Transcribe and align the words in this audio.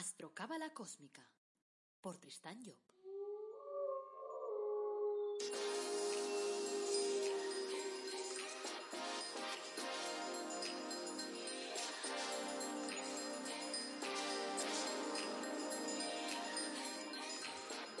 Astrocábala 0.00 0.70
Cósmica 0.70 1.20
por 2.00 2.16
Tristán 2.16 2.56
Job. 2.64 2.80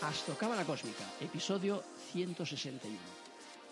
Astrocábala 0.00 0.64
Cósmica, 0.64 1.04
episodio 1.20 1.84
161. 2.12 3.29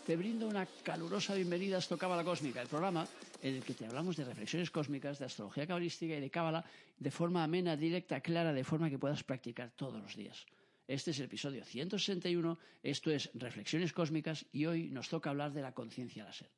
Te 0.08 0.16
brindo 0.16 0.48
una 0.48 0.64
calurosa 0.64 1.34
bienvenida 1.34 1.76
a 1.76 1.80
Astrocábala 1.80 2.24
Cósmica, 2.24 2.62
el 2.62 2.66
programa 2.66 3.06
en 3.42 3.56
el 3.56 3.62
que 3.62 3.74
te 3.74 3.84
hablamos 3.84 4.16
de 4.16 4.24
reflexiones 4.24 4.70
cósmicas, 4.70 5.18
de 5.18 5.26
astrología 5.26 5.66
cabalística 5.66 6.16
y 6.16 6.20
de 6.22 6.30
cábala 6.30 6.64
de 6.98 7.10
forma 7.10 7.44
amena, 7.44 7.76
directa, 7.76 8.22
clara, 8.22 8.54
de 8.54 8.64
forma 8.64 8.88
que 8.88 8.98
puedas 8.98 9.22
practicar 9.22 9.70
todos 9.72 10.00
los 10.00 10.16
días. 10.16 10.46
Este 10.86 11.10
es 11.10 11.18
el 11.18 11.26
episodio 11.26 11.62
161, 11.62 12.58
esto 12.82 13.10
es 13.10 13.28
Reflexiones 13.34 13.92
Cósmicas 13.92 14.46
y 14.50 14.64
hoy 14.64 14.88
nos 14.88 15.10
toca 15.10 15.28
hablar 15.28 15.52
de 15.52 15.60
la 15.60 15.74
conciencia 15.74 16.24
láser. 16.24 16.48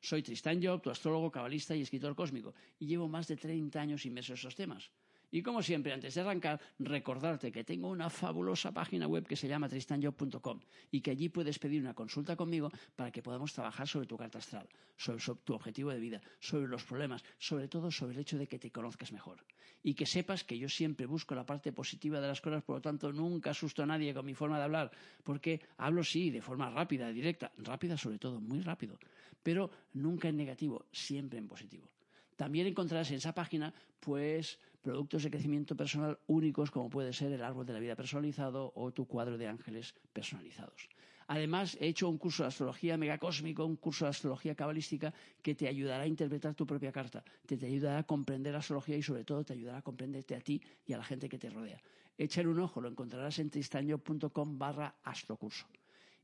Soy 0.00 0.24
Tristán 0.24 0.60
Job, 0.60 0.82
tu 0.82 0.90
astrólogo, 0.90 1.30
cabalista 1.30 1.76
y 1.76 1.82
escritor 1.82 2.16
cósmico, 2.16 2.56
y 2.80 2.86
llevo 2.86 3.06
más 3.06 3.28
de 3.28 3.36
30 3.36 3.80
años 3.80 4.04
inmerso 4.04 4.32
en 4.32 4.38
esos 4.38 4.56
temas. 4.56 4.90
Y 5.30 5.42
como 5.42 5.62
siempre, 5.62 5.92
antes 5.92 6.14
de 6.14 6.20
arrancar, 6.20 6.60
recordarte 6.78 7.50
que 7.50 7.64
tengo 7.64 7.88
una 7.88 8.08
fabulosa 8.10 8.72
página 8.72 9.06
web 9.08 9.26
que 9.26 9.36
se 9.36 9.48
llama 9.48 9.68
tristanjob.com 9.68 10.60
y 10.90 11.00
que 11.00 11.10
allí 11.10 11.28
puedes 11.28 11.58
pedir 11.58 11.82
una 11.82 11.94
consulta 11.94 12.36
conmigo 12.36 12.70
para 12.94 13.10
que 13.10 13.22
podamos 13.22 13.52
trabajar 13.52 13.88
sobre 13.88 14.06
tu 14.06 14.16
carta 14.16 14.38
astral, 14.38 14.68
sobre, 14.96 15.22
tu 15.44 15.54
objetivo 15.54 15.90
de 15.90 16.00
vida, 16.00 16.20
sobre 16.38 16.68
los 16.68 16.84
problemas, 16.84 17.24
sobre 17.38 17.68
todo 17.68 17.90
sobre 17.90 18.14
el 18.14 18.20
hecho 18.20 18.38
de 18.38 18.46
que 18.46 18.58
te 18.58 18.70
conozcas 18.70 19.12
mejor. 19.12 19.44
Y 19.82 19.94
que 19.94 20.06
sepas 20.06 20.44
que 20.44 20.58
yo 20.58 20.68
siempre 20.68 21.06
busco 21.06 21.34
la 21.34 21.44
parte 21.44 21.72
positiva 21.72 22.20
de 22.20 22.28
las 22.28 22.40
cosas, 22.40 22.62
por 22.62 22.76
lo 22.76 22.82
tanto 22.82 23.12
nunca 23.12 23.50
asusto 23.50 23.82
a 23.82 23.86
nadie 23.86 24.14
con 24.14 24.26
mi 24.26 24.34
forma 24.34 24.58
de 24.58 24.64
hablar, 24.64 24.90
porque 25.24 25.60
hablo 25.76 26.04
sí 26.04 26.30
de 26.30 26.40
forma 26.40 26.70
rápida, 26.70 27.12
directa, 27.12 27.52
rápida 27.58 27.96
sobre 27.96 28.18
todo, 28.18 28.40
muy 28.40 28.60
rápido, 28.60 28.98
pero 29.42 29.70
nunca 29.94 30.28
en 30.28 30.36
negativo, 30.36 30.86
siempre 30.92 31.38
en 31.38 31.48
positivo. 31.48 31.90
También 32.36 32.66
encontrarás 32.66 33.10
en 33.10 33.16
esa 33.16 33.34
página, 33.34 33.72
pues, 33.98 34.58
productos 34.86 35.24
de 35.24 35.30
crecimiento 35.30 35.74
personal 35.74 36.16
únicos 36.28 36.70
como 36.70 36.88
puede 36.88 37.12
ser 37.12 37.32
el 37.32 37.42
árbol 37.42 37.66
de 37.66 37.72
la 37.72 37.80
vida 37.80 37.96
personalizado 37.96 38.72
o 38.76 38.92
tu 38.92 39.06
cuadro 39.06 39.36
de 39.36 39.48
ángeles 39.48 39.96
personalizados. 40.12 40.88
Además, 41.26 41.76
he 41.80 41.88
hecho 41.88 42.08
un 42.08 42.18
curso 42.18 42.44
de 42.44 42.50
astrología 42.50 42.96
megacósmico, 42.96 43.66
un 43.66 43.74
curso 43.74 44.04
de 44.04 44.10
astrología 44.10 44.54
cabalística 44.54 45.12
que 45.42 45.56
te 45.56 45.66
ayudará 45.66 46.04
a 46.04 46.06
interpretar 46.06 46.54
tu 46.54 46.64
propia 46.64 46.92
carta, 46.92 47.24
te, 47.46 47.56
te 47.56 47.66
ayudará 47.66 47.98
a 47.98 48.06
comprender 48.06 48.52
la 48.52 48.60
astrología 48.60 48.96
y 48.96 49.02
sobre 49.02 49.24
todo 49.24 49.44
te 49.44 49.54
ayudará 49.54 49.78
a 49.78 49.82
comprenderte 49.82 50.36
a 50.36 50.40
ti 50.40 50.62
y 50.86 50.92
a 50.92 50.98
la 50.98 51.04
gente 51.04 51.28
que 51.28 51.38
te 51.38 51.50
rodea. 51.50 51.82
Échale 52.16 52.48
un 52.48 52.60
ojo, 52.60 52.80
lo 52.80 52.88
encontrarás 52.88 53.40
en 53.40 53.50
tristaño.com 53.50 54.56
barra 54.56 54.94
astrocurso. 55.02 55.66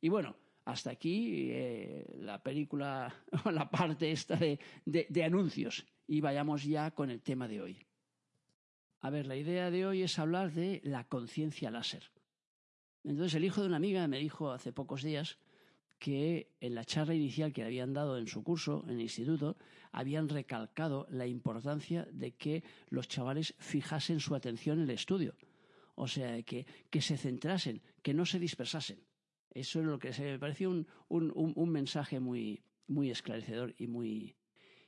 Y 0.01 0.09
bueno, 0.09 0.37
hasta 0.65 0.91
aquí 0.91 1.51
eh, 1.51 2.07
la 2.21 2.41
película, 2.41 3.13
la 3.51 3.69
parte 3.69 4.13
esta 4.13 4.37
de, 4.37 5.25
anuncios. 5.25 5.85
Y 6.07 6.21
vayamos 6.21 6.65
ya 6.65 6.93
con 6.93 7.11
el 7.11 7.23
tema 7.23 7.49
de 7.49 7.61
hoy. 7.61 7.87
A 9.05 9.11
ver, 9.11 9.27
la 9.27 9.34
idea 9.34 9.72
de 9.72 9.84
hoy 9.84 10.03
es 10.03 10.20
hablar 10.20 10.53
de 10.53 10.81
la 10.84 11.08
conciencia 11.08 11.72
láser. 11.72 12.12
Entonces, 13.03 13.34
el 13.34 13.45
hijo 13.45 13.61
de 13.61 13.67
una 13.67 13.77
amiga 13.77 14.06
me 14.06 14.20
dijo 14.20 14.53
hace 14.53 14.72
pocos 14.72 15.03
días 15.03 15.39
que 15.98 16.53
en 16.61 16.77
la 16.77 16.84
charla 16.84 17.12
inicial 17.12 17.53
que 17.53 17.62
le 17.62 17.67
habían 17.67 17.92
dado 17.92 18.17
en 18.17 18.28
su 18.28 18.45
curso, 18.45 18.84
en 18.86 18.95
el 18.95 19.00
instituto, 19.00 19.56
habían 19.91 20.28
recalcado 20.28 21.08
la 21.11 21.27
importancia 21.27 22.06
de 22.12 22.36
que 22.36 22.62
los 22.91 23.08
chavales 23.08 23.56
fijasen 23.58 24.20
su 24.20 24.36
atención 24.36 24.78
en 24.78 24.84
el 24.84 24.91
estudio. 24.91 25.34
O 25.97 26.06
sea, 26.06 26.41
que, 26.45 26.64
que 26.89 27.03
se 27.03 27.17
centrasen, 27.17 27.83
que 28.03 28.14
no 28.14 28.25
se 28.25 28.39
dispersasen. 28.39 29.05
Eso 29.50 29.80
es 29.80 29.86
lo 29.86 29.98
que 29.98 30.12
se 30.12 30.23
me 30.23 30.39
pareció 30.39 30.70
un, 30.70 30.86
un, 31.08 31.33
un, 31.34 31.53
un 31.56 31.70
mensaje 31.70 32.20
muy, 32.20 32.62
muy 32.86 33.11
esclarecedor 33.11 33.74
y 33.79 33.89
muy, 33.89 34.36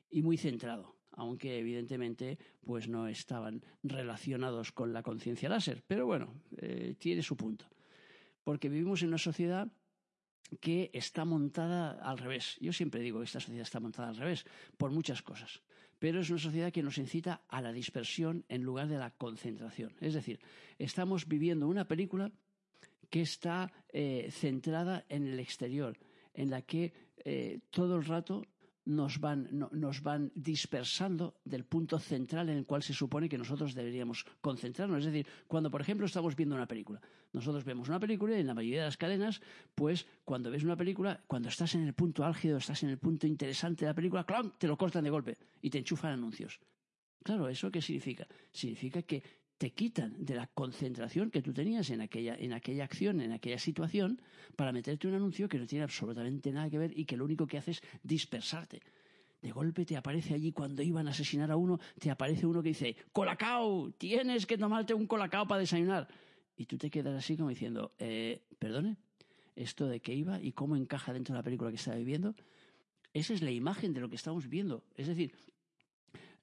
y 0.09 0.23
muy 0.23 0.37
centrado 0.37 0.95
aunque 1.17 1.59
evidentemente 1.59 2.39
pues 2.65 2.89
no 2.89 3.09
estaban 3.09 3.63
relacionados 3.83 4.73
con 4.73 4.93
la 4.93 5.03
conciencia 5.03 5.49
láser. 5.49 5.83
Pero 5.87 6.07
bueno, 6.07 6.35
eh, 6.57 6.95
tiene 6.99 7.23
su 7.23 7.37
punto. 7.37 7.67
Porque 8.43 8.69
vivimos 8.69 9.03
en 9.03 9.09
una 9.09 9.19
sociedad 9.19 9.69
que 10.61 10.91
está 10.93 11.25
montada 11.25 11.93
al 12.03 12.19
revés. 12.19 12.57
Yo 12.61 12.73
siempre 12.73 13.01
digo 13.01 13.19
que 13.19 13.25
esta 13.25 13.41
sociedad 13.41 13.63
está 13.63 13.81
montada 13.81 14.09
al 14.09 14.17
revés, 14.17 14.45
por 14.77 14.91
muchas 14.91 15.23
cosas. 15.23 15.63
Pero 15.99 16.21
es 16.21 16.31
una 16.31 16.39
sociedad 16.39 16.73
que 16.73 16.83
nos 16.83 16.99
incita 16.99 17.43
a 17.49 17.63
la 17.63 17.73
dispersión 17.73 18.45
en 18.49 18.63
lugar 18.63 18.89
de 18.89 18.99
la 18.99 19.11
concentración. 19.11 19.95
Es 20.01 20.15
decir, 20.15 20.41
estamos 20.79 21.27
viviendo 21.27 21.67
una 21.67 21.87
película 21.87 22.31
que 23.09 23.23
está 23.23 23.73
eh, 23.93 24.29
centrada 24.31 25.05
en 25.09 25.27
el 25.27 25.39
exterior, 25.39 25.97
en 26.35 26.51
la 26.51 26.63
que 26.63 26.93
eh, 27.25 27.61
todo 27.71 27.97
el 27.97 28.05
rato 28.05 28.45
nos 28.87 29.19
van, 29.19 29.49
no, 29.51 29.71
nos 29.73 30.03
van 30.03 30.31
dispersando 30.35 31.41
del 31.45 31.65
punto 31.65 31.99
central 31.99 32.49
en 32.49 32.59
el 32.59 32.67
cual 32.67 32.83
se 32.83 32.93
supone 32.93 33.29
que 33.29 33.39
nosotros 33.39 33.75
deberíamos 33.75 34.25
concentrarnos. 34.41 34.99
Es 34.99 35.07
decir, 35.07 35.27
cuando, 35.47 35.71
por 35.71 35.81
ejemplo, 35.81 36.07
estamos 36.07 36.37
viendo 36.37 36.55
una 36.55 36.67
película. 36.67 37.01
Nosotros 37.33 37.65
vemos 37.65 37.89
una 37.89 37.99
película 37.99 38.37
y 38.37 38.41
en 38.41 38.47
la 38.47 38.55
mayoría 38.55 38.81
de 38.81 38.87
las 38.87 38.97
cadenas, 38.97 39.41
pues 39.75 40.07
cuando 40.25 40.51
ves 40.51 40.63
una 40.63 40.77
película, 40.77 41.23
cuando 41.27 41.49
estás 41.49 41.75
en 41.75 41.83
el 41.83 41.95
punto 41.95 42.25
álgido, 42.25 42.59
estás 42.59 42.83
en 42.83 42.91
el 42.91 42.99
punto 42.99 43.27
interesante 43.27 43.85
de 43.85 43.91
la 43.91 43.95
película, 43.95 44.25
¡clam! 44.25 44.53
te 44.59 44.67
lo 44.67 44.77
cortan 44.77 45.05
de 45.05 45.11
golpe 45.11 45.39
y 45.63 45.71
te 45.71 45.79
enchufan 45.79 46.13
anuncios. 46.13 46.61
Claro, 47.23 47.49
¿eso 47.49 47.71
qué 47.71 47.81
significa? 47.81 48.27
Significa 48.53 49.03
que 49.03 49.23
te 49.59 49.71
quitan 49.71 50.25
de 50.25 50.35
la 50.35 50.47
concentración 50.49 51.31
que 51.31 51.43
tú 51.43 51.53
tenías 51.53 51.91
en 51.91 52.01
aquella, 52.01 52.35
en 52.35 52.53
aquella 52.53 52.85
acción, 52.85 53.21
en 53.21 53.33
aquella 53.33 53.59
situación, 53.59 54.21
para 54.57 54.73
meterte 54.73 55.07
un 55.07 55.15
anuncio 55.15 55.49
que 55.49 55.59
no 55.59 55.67
tiene 55.67 55.85
absolutamente 55.85 56.53
nada 56.53 56.69
que 56.69 56.79
ver 56.79 56.99
y 56.99 57.05
que 57.05 57.17
lo 57.17 57.25
único 57.25 57.47
que 57.47 57.59
hace 57.59 57.73
es 57.73 57.83
dispersarte. 58.03 58.81
De 59.41 59.53
golpe 59.53 59.85
te 59.85 59.97
aparece 59.97 60.35
allí 60.35 60.53
cuando 60.53 60.83
iban 60.83 61.07
a 61.07 61.11
asesinar 61.11 61.51
a 61.51 61.57
uno, 61.57 61.79
te 61.99 62.11
aparece 62.11 62.47
uno 62.47 62.63
que 62.63 62.71
dice, 62.71 62.97
Colacao, 63.13 63.93
tienes 63.93 64.47
que 64.47 64.57
tomarte 64.57 64.95
un 64.95 65.07
colacao 65.07 65.47
para 65.47 65.61
desayunar. 65.61 66.09
Y 66.57 66.67
tú 66.67 66.79
te 66.79 66.91
quedas 66.91 67.15
así 67.15 67.37
como 67.37 67.51
diciendo, 67.51 67.93
eh, 67.99 68.43
perdone, 68.59 68.97
esto 69.55 69.87
de 69.87 70.01
qué 70.01 70.15
iba 70.15 70.41
y 70.41 70.53
cómo 70.53 70.77
encaja 70.77 71.13
dentro 71.13 71.35
de 71.35 71.39
la 71.39 71.43
película 71.43 71.71
que 71.71 71.77
estaba 71.77 71.97
viviendo. 71.97 72.35
Esa 73.13 73.35
es 73.35 73.43
la 73.43 73.51
imagen 73.51 73.93
de 73.93 74.01
lo 74.01 74.09
que 74.09 74.17
estamos 74.17 74.49
viendo. 74.49 74.83
Es 74.97 75.07
decir, 75.07 75.33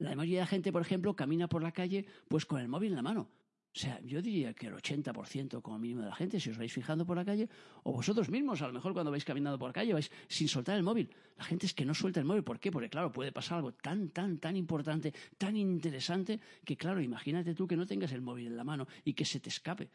la 0.01 0.15
mayoría 0.15 0.39
de 0.39 0.43
la 0.43 0.47
gente, 0.47 0.71
por 0.71 0.81
ejemplo, 0.81 1.15
camina 1.15 1.47
por 1.47 1.63
la 1.63 1.71
calle 1.71 2.05
pues 2.27 2.45
con 2.45 2.59
el 2.59 2.67
móvil 2.67 2.91
en 2.91 2.95
la 2.95 3.01
mano. 3.01 3.29
O 3.73 3.79
sea, 3.79 4.01
yo 4.01 4.21
diría 4.21 4.53
que 4.53 4.67
el 4.67 4.73
80% 4.73 5.61
como 5.61 5.79
mínimo 5.79 6.01
de 6.01 6.09
la 6.09 6.15
gente, 6.15 6.41
si 6.41 6.49
os 6.49 6.57
vais 6.57 6.73
fijando 6.73 7.05
por 7.05 7.15
la 7.15 7.23
calle, 7.23 7.47
o 7.83 7.93
vosotros 7.93 8.29
mismos, 8.29 8.61
a 8.61 8.67
lo 8.67 8.73
mejor 8.73 8.91
cuando 8.91 9.11
vais 9.11 9.23
caminando 9.23 9.57
por 9.57 9.69
la 9.69 9.73
calle, 9.73 9.93
vais 9.93 10.11
sin 10.27 10.49
soltar 10.49 10.75
el 10.75 10.83
móvil. 10.83 11.09
La 11.37 11.45
gente 11.45 11.67
es 11.67 11.73
que 11.73 11.85
no 11.85 11.93
suelta 11.93 12.19
el 12.19 12.25
móvil. 12.25 12.43
¿Por 12.43 12.59
qué? 12.59 12.69
Porque, 12.69 12.89
claro, 12.89 13.13
puede 13.13 13.31
pasar 13.31 13.59
algo 13.59 13.71
tan, 13.71 14.09
tan, 14.09 14.39
tan 14.39 14.57
importante, 14.57 15.13
tan 15.37 15.55
interesante, 15.55 16.41
que, 16.65 16.75
claro, 16.75 16.99
imagínate 16.99 17.55
tú 17.55 17.65
que 17.65 17.77
no 17.77 17.85
tengas 17.85 18.11
el 18.11 18.21
móvil 18.21 18.47
en 18.47 18.57
la 18.57 18.65
mano 18.65 18.87
y 19.05 19.13
que 19.13 19.23
se 19.23 19.39
te 19.39 19.47
escape. 19.47 19.89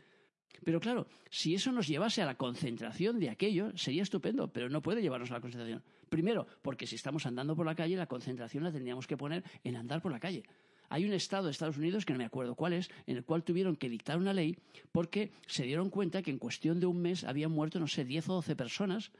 Pero 0.65 0.81
claro, 0.81 1.06
si 1.31 1.55
eso 1.55 1.72
nos 1.72 1.87
llevase 1.87 2.22
a 2.22 2.27
la 2.27 2.37
concentración 2.37 3.19
de 3.19 3.31
aquello, 3.31 3.77
sería 3.77 4.03
estupendo, 4.03 4.53
pero 4.53 4.69
no 4.69 4.83
puede 4.83 5.03
llevarnos 5.03 5.31
a 5.31 5.34
la 5.34 5.41
concentración. 5.41 5.83
Primero, 6.09 6.47
porque 6.62 6.87
si 6.87 6.94
estamos 6.94 7.27
andando 7.27 7.56
por 7.56 7.67
la 7.67 7.75
calle, 7.75 7.97
la 7.97 8.06
concentración 8.06 8.65
la 8.65 8.72
tendríamos 8.72 9.06
que 9.06 9.16
poner 9.16 9.45
en 9.65 9.77
andar 9.77 10.00
por 10.03 10.12
la 10.12 10.21
calle. 10.21 10.45
Hay 10.89 11.05
un 11.05 11.12
estado 11.12 11.47
de 11.47 11.50
Estados 11.50 11.78
Unidos, 11.78 12.05
que 12.05 12.12
no 12.12 12.19
me 12.19 12.25
acuerdo 12.25 12.55
cuál 12.55 12.72
es, 12.72 12.91
en 13.06 13.16
el 13.16 13.25
cual 13.25 13.43
tuvieron 13.43 13.77
que 13.77 13.89
dictar 13.89 14.19
una 14.19 14.33
ley 14.33 14.56
porque 14.93 15.33
se 15.47 15.65
dieron 15.65 15.91
cuenta 15.91 16.22
que 16.22 16.31
en 16.31 16.39
cuestión 16.39 16.78
de 16.78 16.87
un 16.87 17.00
mes 17.00 17.25
habían 17.25 17.50
muerto, 17.50 17.81
no 17.81 17.89
sé, 17.89 18.05
10 18.05 18.28
o 18.28 18.34
12 18.34 18.55
personas 18.56 19.11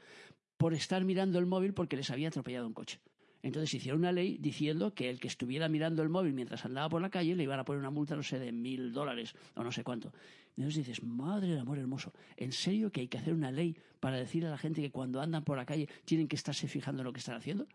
por 0.57 0.73
estar 0.73 1.03
mirando 1.03 1.39
el 1.39 1.45
móvil 1.45 1.73
porque 1.73 1.97
les 1.97 2.09
había 2.09 2.29
atropellado 2.29 2.67
un 2.67 2.73
coche. 2.73 2.99
Entonces 3.43 3.73
hicieron 3.73 4.01
una 4.01 4.11
ley 4.11 4.37
diciendo 4.39 4.93
que 4.93 5.09
el 5.09 5.19
que 5.19 5.27
estuviera 5.27 5.69
mirando 5.69 6.03
el 6.03 6.09
móvil 6.09 6.33
mientras 6.33 6.65
andaba 6.65 6.89
por 6.89 7.01
la 7.01 7.09
calle 7.09 7.35
le 7.35 7.43
iban 7.43 7.59
a 7.59 7.65
poner 7.65 7.79
una 7.79 7.89
multa, 7.89 8.15
no 8.15 8.23
sé, 8.23 8.39
de 8.39 8.51
mil 8.51 8.91
dólares 8.91 9.35
o 9.55 9.63
no 9.63 9.71
sé 9.71 9.83
cuánto. 9.83 10.11
Entonces 10.57 10.85
dices, 10.85 11.03
madre 11.03 11.49
del 11.49 11.59
amor 11.59 11.77
hermoso, 11.77 12.13
¿en 12.35 12.51
serio 12.51 12.91
que 12.91 13.01
hay 13.01 13.07
que 13.07 13.17
hacer 13.17 13.33
una 13.33 13.51
ley 13.51 13.77
para 13.99 14.17
decirle 14.17 14.47
a 14.47 14.51
la 14.51 14.57
gente 14.57 14.81
que 14.81 14.91
cuando 14.91 15.21
andan 15.21 15.43
por 15.43 15.57
la 15.57 15.65
calle 15.65 15.87
tienen 16.05 16.27
que 16.27 16.35
estarse 16.35 16.67
fijando 16.67 17.01
en 17.01 17.05
lo 17.05 17.13
que 17.13 17.19
están 17.19 17.35
haciendo? 17.35 17.67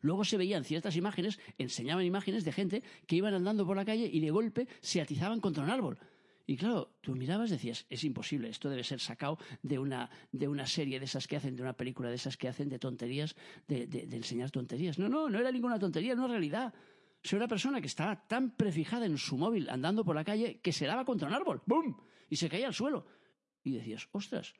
Luego 0.00 0.24
se 0.24 0.36
veían 0.36 0.64
ciertas 0.64 0.96
imágenes, 0.96 1.40
enseñaban 1.58 2.04
imágenes 2.04 2.44
de 2.44 2.52
gente 2.52 2.82
que 3.06 3.16
iban 3.16 3.34
andando 3.34 3.66
por 3.66 3.76
la 3.76 3.84
calle 3.84 4.08
y 4.12 4.20
de 4.20 4.30
golpe 4.30 4.68
se 4.80 5.00
atizaban 5.00 5.40
contra 5.40 5.64
un 5.64 5.70
árbol. 5.70 5.98
Y 6.48 6.56
claro, 6.56 6.96
tú 7.02 7.14
mirabas 7.14 7.50
decías, 7.50 7.84
es 7.90 8.04
imposible, 8.04 8.48
esto 8.48 8.70
debe 8.70 8.82
ser 8.82 9.00
sacado 9.00 9.36
de 9.62 9.78
una, 9.78 10.08
de 10.32 10.48
una 10.48 10.66
serie 10.66 10.98
de 10.98 11.04
esas 11.04 11.28
que 11.28 11.36
hacen, 11.36 11.54
de 11.54 11.60
una 11.60 11.74
película 11.74 12.08
de 12.08 12.14
esas 12.14 12.38
que 12.38 12.48
hacen 12.48 12.70
de 12.70 12.78
tonterías, 12.78 13.36
de, 13.66 14.08
enseñar 14.12 14.50
tonterías. 14.50 14.98
No, 14.98 15.10
no, 15.10 15.28
no 15.28 15.38
era 15.38 15.52
ninguna 15.52 15.78
tontería, 15.78 16.12
era 16.12 16.22
una 16.22 16.32
realidad. 16.32 16.72
Soy 17.22 17.36
una 17.36 17.48
persona 17.48 17.82
que 17.82 17.86
estaba 17.86 18.26
tan 18.26 18.56
prefijada 18.56 19.04
en 19.04 19.18
su 19.18 19.36
móvil 19.36 19.68
andando 19.68 20.06
por 20.06 20.16
la 20.16 20.24
calle 20.24 20.58
que 20.62 20.72
se 20.72 20.86
daba 20.86 21.04
contra 21.04 21.28
un 21.28 21.34
árbol, 21.34 21.60
¡bum! 21.66 21.94
Y 22.30 22.36
se 22.36 22.48
caía 22.48 22.68
al 22.68 22.74
suelo. 22.74 23.04
Y 23.62 23.72
decías, 23.72 24.08
ostras, 24.12 24.54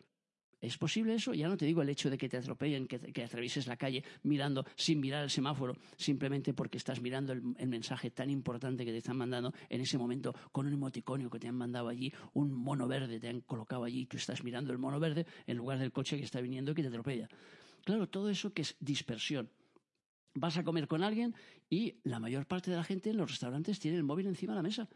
¿Es 0.60 0.76
posible 0.76 1.14
eso? 1.14 1.34
Ya 1.34 1.46
no 1.46 1.56
te 1.56 1.66
digo 1.66 1.82
el 1.82 1.88
hecho 1.88 2.10
de 2.10 2.19
que 2.19 2.28
te 2.28 2.37
atropellen, 2.37 2.88
que, 2.88 2.99
que 2.99 3.22
atravieses 3.22 3.69
la 3.69 3.76
calle 3.76 4.02
mirando 4.25 4.64
sin 4.75 4.99
mirar 4.99 5.22
el 5.22 5.31
semáforo, 5.31 5.76
simplemente 5.96 6.52
porque 6.52 6.78
estás 6.78 7.00
mirando 7.00 7.32
el, 7.32 7.43
mensaje 7.69 8.10
tan 8.10 8.28
importante 8.28 8.84
que 8.84 8.90
te 8.90 8.99
están 8.99 9.16
mandando 9.16 9.52
en 9.69 9.81
ese 9.81 9.99
momento 9.99 10.34
con 10.50 10.66
un 10.66 10.72
emoticonio 10.72 11.31
que 11.31 11.38
te 11.38 11.46
han 11.46 11.55
mandado 11.55 11.88
allí, 11.88 12.12
un 12.32 12.52
mono 12.52 12.88
verde 12.88 13.20
te 13.20 13.28
han 13.28 13.40
colocado 13.43 13.84
allí 13.84 14.06
tú 14.06 14.16
estás 14.16 14.43
mirando 14.43 14.72
el 14.72 14.78
mono 14.78 14.99
verde 14.99 15.26
en 15.46 15.56
lugar 15.56 15.78
del 15.78 15.93
coche 15.93 16.16
que 16.16 16.25
está 16.25 16.40
viniendo 16.40 16.72
y 16.72 16.75
que 16.75 16.82
te 16.82 16.88
atropella. 16.88 17.28
Claro, 17.84 18.08
todo 18.08 18.28
eso 18.28 18.52
que 18.52 18.62
es 18.62 18.76
dispersión. 18.81 19.49
Vas 20.34 20.56
a 20.56 20.64
comer 20.64 20.88
con 20.88 21.02
alguien 21.02 21.34
y 21.70 22.00
la 22.02 22.19
mayor 22.19 22.46
parte 22.46 22.70
de 22.70 22.76
la 22.76 22.84
gente 22.84 23.11
en 23.11 23.16
los 23.16 23.31
restaurantes 23.31 23.78
tiene 23.78 23.96
el 23.96 24.04
móvil 24.04 24.26
encima 24.26 24.52
de 24.52 24.56
la 24.56 24.62
mesa. 24.62 24.88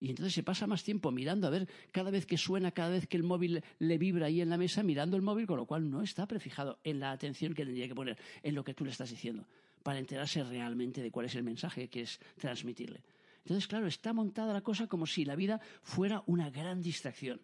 Y 0.00 0.10
entonces 0.10 0.32
se 0.32 0.42
pasa 0.42 0.66
más 0.66 0.84
tiempo 0.84 1.10
mirando 1.10 1.46
a 1.46 1.50
ver 1.50 1.68
cada 1.90 2.10
vez 2.10 2.24
que 2.24 2.38
suena, 2.38 2.70
cada 2.70 2.90
vez 2.90 3.08
que 3.08 3.16
el 3.16 3.24
móvil 3.24 3.62
le 3.78 3.98
vibra 3.98 4.26
ahí 4.26 4.40
en 4.40 4.48
la 4.48 4.56
mesa, 4.56 4.82
mirando 4.82 5.16
el 5.16 5.22
móvil, 5.22 5.46
con 5.46 5.56
lo 5.56 5.66
cual 5.66 5.90
no 5.90 6.02
está 6.02 6.26
prefijado 6.26 6.78
en 6.84 7.00
la 7.00 7.10
atención 7.10 7.52
que 7.52 7.64
tendría 7.64 7.88
que 7.88 7.94
poner 7.94 8.16
en 8.42 8.54
lo 8.54 8.62
que 8.62 8.74
tú 8.74 8.84
le 8.84 8.92
estás 8.92 9.10
diciendo, 9.10 9.46
para 9.82 9.98
enterarse 9.98 10.44
realmente 10.44 11.02
de 11.02 11.10
cuál 11.10 11.26
es 11.26 11.34
el 11.34 11.42
mensaje 11.42 11.82
que 11.82 11.88
quieres 11.88 12.20
transmitirle. 12.38 13.02
Entonces, 13.38 13.66
claro, 13.66 13.86
está 13.86 14.12
montada 14.12 14.52
la 14.52 14.60
cosa 14.60 14.86
como 14.86 15.06
si 15.06 15.24
la 15.24 15.34
vida 15.34 15.60
fuera 15.82 16.22
una 16.26 16.50
gran 16.50 16.80
distracción. 16.82 17.40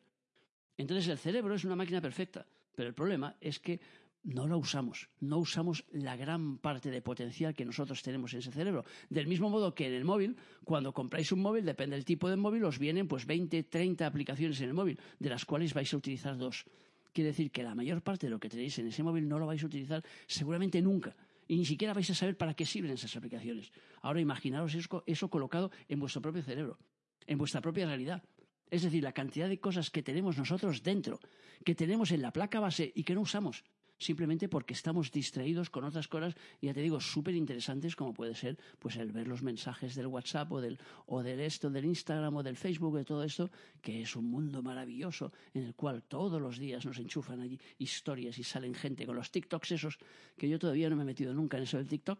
Entonces 0.77 1.09
el 1.09 1.19
cerebro 1.19 1.55
es 1.55 1.65
una 1.65 1.77
máquina 1.77 2.01
perfecta, 2.01 2.47
pero 2.75 2.89
el 2.89 2.95
problema 2.95 3.37
es 3.41 3.59
que 3.59 3.81
no 4.25 4.49
la 4.49 4.57
usamos, 4.57 5.11
no 5.21 5.39
usamos 5.39 5.85
la 5.93 6.17
gran 6.17 6.59
parte 6.59 6.91
de 6.91 7.03
potencial 7.03 7.55
que 7.55 7.65
nosotros 7.65 8.03
tenemos 8.03 8.33
en 8.33 8.41
ese 8.41 8.51
cerebro. 8.51 8.85
Del 9.11 9.27
mismo 9.27 9.51
modo 9.51 9.75
que 9.75 9.87
en 9.87 9.93
el 9.93 10.05
móvil, 10.05 10.37
cuando 10.65 10.95
compráis 10.95 11.31
un 11.31 11.41
móvil, 11.41 11.65
depende 11.65 11.95
del 11.97 12.07
tipo 12.07 12.31
de 12.31 12.37
móvil, 12.37 12.65
os 12.65 12.79
vienen 12.79 13.07
pues 13.07 13.27
20, 13.27 13.65
30 13.65 14.07
aplicaciones 14.07 14.61
en 14.61 14.69
el 14.69 14.75
móvil, 14.75 14.99
de 15.19 15.29
las 15.29 15.45
cuales 15.45 15.75
vais 15.75 15.93
a 15.93 15.97
utilizar 15.97 16.39
dos. 16.39 16.65
Quiere 17.13 17.29
decir 17.31 17.51
que 17.53 17.63
la 17.63 17.75
mayor 17.75 18.03
parte 18.03 18.27
de 18.27 18.31
lo 18.31 18.41
que 18.41 18.49
tenéis 18.49 18.79
en 18.79 18.89
ese 18.89 19.03
móvil 19.03 19.29
no 19.29 19.39
lo 19.39 19.47
vais 19.47 19.63
a 19.63 19.67
utilizar 19.67 20.03
seguramente 20.27 20.81
nunca. 20.81 21.15
Y 21.47 21.57
ni 21.57 21.67
siquiera 21.67 21.93
vais 21.93 22.09
a 22.09 22.15
saber 22.15 22.39
para 22.39 22.55
qué 22.55 22.65
sirven 22.65 22.93
esas 22.93 23.15
aplicaciones. 23.17 23.71
Ahora 24.01 24.21
imaginaros 24.21 24.75
eso, 24.75 25.05
eso 25.07 25.29
colocado 25.29 25.71
en 25.89 26.01
vuestro 26.01 26.23
propio 26.23 26.43
cerebro, 26.43 26.79
en 27.27 27.37
vuestra 27.37 27.61
propia 27.61 27.87
realidad. 27.87 28.25
Es 28.71 28.83
decir, 28.83 29.05
la 29.05 29.13
cantidad 29.13 29.49
de 29.49 29.61
cosas 29.61 29.91
que 29.91 30.03
tenemos 30.03 30.39
nosotros 30.39 30.83
dentro, 30.83 31.21
que 31.63 31.75
tenemos 31.75 32.11
en 32.11 32.23
la 32.23 32.33
placa 32.33 32.59
base 32.59 32.91
y 32.95 33.05
que 33.05 33.15
no 33.15 33.21
usamos 33.21 33.63
simplemente 34.05 34.49
porque 34.49 34.75
estamos 34.75 35.11
distraídos 35.11 35.71
con 35.71 35.85
otras 35.85 36.09
cosas, 36.09 36.35
ya 36.61 36.75
te 36.75 36.81
digo, 36.81 37.01
súper 37.01 37.35
interesantes 37.35 37.97
como 37.97 38.13
puede 38.13 38.35
ser 38.35 38.59
pues 38.79 38.97
el 38.97 39.13
ver 39.13 39.27
los 39.27 39.43
mensajes 39.43 39.95
del 39.95 40.07
WhatsApp 40.07 40.53
o 40.53 40.61
del, 40.61 40.79
o 41.07 41.23
del 41.23 41.41
esto, 41.41 41.71
del 41.71 41.87
Instagram 41.87 42.37
o 42.37 42.43
del 42.43 42.57
Facebook, 42.57 42.97
de 42.97 43.05
todo 43.05 43.25
esto, 43.25 43.51
que 43.81 44.03
es 44.03 44.15
un 44.17 44.27
mundo 44.27 44.63
maravilloso 44.63 45.33
en 45.55 45.65
el 45.65 45.75
cual 45.75 46.03
todos 46.03 46.41
los 46.41 46.59
días 46.59 46.85
nos 46.85 46.99
enchufan 46.99 47.41
allí 47.41 47.59
historias 47.79 48.39
y 48.39 48.45
salen 48.45 48.75
gente 48.75 49.07
con 49.07 49.17
los 49.17 49.31
TikToks 49.31 49.73
esos, 49.73 49.99
que 50.37 50.49
yo 50.49 50.59
todavía 50.59 50.91
no 50.91 50.97
me 50.97 51.03
he 51.03 51.07
metido 51.07 51.33
nunca 51.33 51.57
en 51.57 51.63
eso 51.63 51.79
del 51.79 51.89
TikTok, 51.89 52.19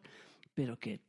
pero 0.55 0.79
que 0.79 1.01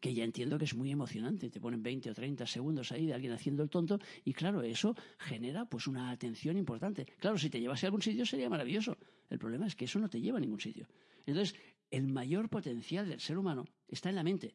que 0.00 0.12
ya 0.12 0.22
entiendo 0.22 0.58
que 0.58 0.66
es 0.66 0.74
muy 0.74 0.90
emocionante. 0.90 1.48
Te 1.48 1.60
ponen 1.60 1.82
20 1.82 2.10
o 2.10 2.14
30 2.14 2.46
segundos 2.46 2.92
ahí 2.92 3.06
de 3.06 3.14
alguien 3.14 3.32
haciendo 3.32 3.62
el 3.62 3.70
tonto 3.70 3.98
y 4.22 4.34
claro, 4.34 4.62
eso 4.62 4.94
genera 5.18 5.64
pues 5.64 5.86
una 5.86 6.10
atención 6.10 6.58
importante. 6.58 7.06
Claro, 7.18 7.38
si 7.38 7.48
te 7.48 7.58
llevase 7.58 7.86
a 7.86 7.88
algún 7.88 8.02
sitio 8.02 8.26
sería 8.26 8.50
maravilloso. 8.50 8.98
El 9.28 9.38
problema 9.38 9.66
es 9.66 9.76
que 9.76 9.84
eso 9.84 9.98
no 9.98 10.08
te 10.08 10.20
lleva 10.20 10.38
a 10.38 10.40
ningún 10.40 10.60
sitio. 10.60 10.88
Entonces, 11.26 11.58
el 11.90 12.08
mayor 12.08 12.48
potencial 12.48 13.08
del 13.08 13.20
ser 13.20 13.38
humano 13.38 13.66
está 13.88 14.08
en 14.08 14.16
la 14.16 14.24
mente. 14.24 14.54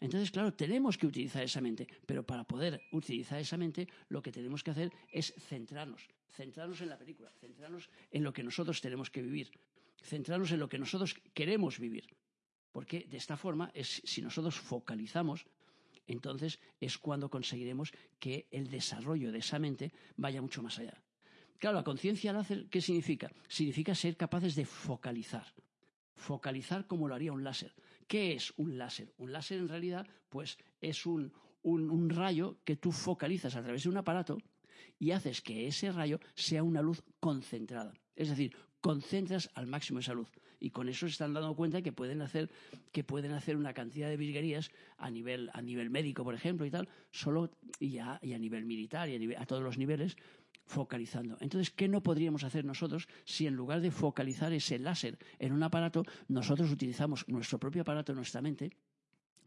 Entonces, 0.00 0.30
claro, 0.30 0.54
tenemos 0.54 0.96
que 0.96 1.06
utilizar 1.06 1.42
esa 1.42 1.60
mente, 1.60 1.88
pero 2.06 2.24
para 2.24 2.44
poder 2.44 2.80
utilizar 2.92 3.40
esa 3.40 3.56
mente, 3.56 3.88
lo 4.08 4.22
que 4.22 4.30
tenemos 4.30 4.62
que 4.62 4.70
hacer 4.70 4.92
es 5.10 5.34
centrarnos, 5.48 6.06
centrarnos 6.30 6.80
en 6.80 6.88
la 6.88 6.98
película, 6.98 7.32
centrarnos 7.40 7.90
en 8.10 8.22
lo 8.22 8.32
que 8.32 8.44
nosotros 8.44 8.80
tenemos 8.80 9.10
que 9.10 9.22
vivir, 9.22 9.50
centrarnos 10.00 10.52
en 10.52 10.60
lo 10.60 10.68
que 10.68 10.78
nosotros 10.78 11.14
queremos 11.34 11.80
vivir. 11.80 12.06
Porque 12.70 13.06
de 13.10 13.16
esta 13.16 13.36
forma, 13.36 13.72
es, 13.74 14.00
si 14.04 14.22
nosotros 14.22 14.54
focalizamos, 14.60 15.46
entonces 16.06 16.60
es 16.80 16.96
cuando 16.96 17.28
conseguiremos 17.28 17.92
que 18.20 18.46
el 18.52 18.68
desarrollo 18.70 19.32
de 19.32 19.38
esa 19.38 19.58
mente 19.58 19.92
vaya 20.16 20.40
mucho 20.40 20.62
más 20.62 20.78
allá. 20.78 21.02
Claro, 21.58 21.76
la 21.76 21.84
conciencia 21.84 22.32
láser, 22.32 22.68
¿qué 22.70 22.80
significa? 22.80 23.30
Significa 23.48 23.94
ser 23.94 24.16
capaces 24.16 24.54
de 24.54 24.64
focalizar. 24.64 25.46
Focalizar 26.14 26.86
como 26.86 27.08
lo 27.08 27.14
haría 27.14 27.32
un 27.32 27.42
láser. 27.42 27.74
¿Qué 28.06 28.32
es 28.32 28.52
un 28.56 28.78
láser? 28.78 29.12
Un 29.18 29.32
láser 29.32 29.58
en 29.58 29.68
realidad, 29.68 30.06
pues 30.28 30.56
es 30.80 31.04
un, 31.04 31.32
un, 31.62 32.10
rayo 32.10 32.58
que 32.64 32.76
tú 32.76 32.92
focalizas 32.92 33.56
a 33.56 33.62
través 33.62 33.82
de 33.82 33.88
un 33.88 33.96
aparato 33.96 34.38
y 34.98 35.10
haces 35.10 35.40
que 35.42 35.66
ese 35.66 35.92
rayo 35.92 36.20
sea 36.34 36.62
una 36.62 36.80
luz 36.80 37.02
concentrada. 37.20 37.92
Es 38.14 38.28
decir, 38.30 38.54
concentras 38.80 39.50
al 39.54 39.66
máximo 39.66 39.98
esa 39.98 40.14
luz. 40.14 40.30
Y 40.60 40.70
con 40.70 40.88
eso 40.88 41.06
se 41.06 41.12
están 41.12 41.34
dando 41.34 41.54
cuenta 41.54 41.82
que 41.82 41.92
pueden 41.92 42.20
hacer, 42.20 42.50
que 42.90 43.04
pueden 43.04 43.32
hacer 43.32 43.56
una 43.56 43.74
cantidad 43.74 44.08
de 44.08 44.16
virguerías 44.16 44.70
a 44.96 45.10
nivel, 45.10 45.50
a 45.52 45.62
nivel 45.62 45.90
médico, 45.90 46.24
por 46.24 46.34
ejemplo, 46.34 46.66
y 46.66 46.70
tal, 46.70 46.88
solo 47.10 47.50
y 47.78 47.98
a, 47.98 48.18
y 48.22 48.32
a 48.32 48.38
nivel 48.38 48.64
militar 48.64 49.08
y 49.08 49.34
a 49.34 49.46
todos 49.46 49.62
los 49.62 49.78
niveles, 49.78 50.16
focalizando. 50.68 51.36
Entonces, 51.40 51.70
¿qué 51.70 51.88
no 51.88 52.02
podríamos 52.02 52.44
hacer 52.44 52.64
nosotros 52.64 53.08
si 53.24 53.46
en 53.46 53.56
lugar 53.56 53.80
de 53.80 53.90
focalizar 53.90 54.52
ese 54.52 54.78
láser 54.78 55.18
en 55.38 55.52
un 55.52 55.62
aparato, 55.62 56.04
nosotros 56.28 56.70
utilizamos 56.70 57.26
nuestro 57.26 57.58
propio 57.58 57.82
aparato, 57.82 58.14
nuestra 58.14 58.42
mente, 58.42 58.70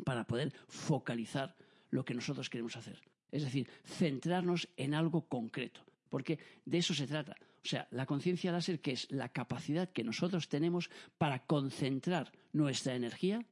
para 0.04 0.26
poder 0.26 0.52
focalizar 0.68 1.56
lo 1.92 2.04
que 2.04 2.16
nosotros 2.16 2.50
queremos 2.50 2.76
hacer? 2.76 3.00
Es 3.32 3.44
decir, 3.44 3.70
centrarnos 3.86 4.68
en 4.76 4.94
algo 4.94 5.28
concreto, 5.28 5.86
porque 6.10 6.40
de 6.66 6.80
eso 6.80 6.94
se 6.94 7.08
trata. 7.08 7.36
O 7.64 7.68
sea, 7.68 7.88
la 7.92 8.08
conciencia 8.08 8.52
láser, 8.52 8.82
que 8.82 8.94
es 8.94 9.10
la 9.12 9.30
capacidad 9.30 9.90
que 9.92 10.04
nosotros 10.04 10.50
tenemos 10.50 10.90
para 11.20 11.46
concentrar 11.46 12.32
nuestra 12.52 12.96
energía 12.96 13.46